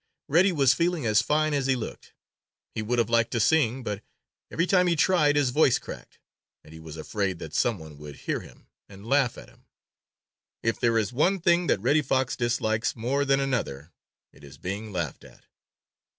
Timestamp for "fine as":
1.21-1.67